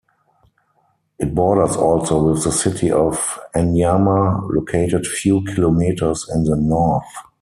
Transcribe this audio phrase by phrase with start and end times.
[1.19, 7.05] It borders also with the city of Anyama, located few kilometers in the north.